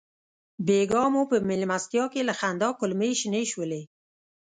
[0.65, 3.81] بېګا مو په مېلمستیا کې له خندا کولمې شنې شولې.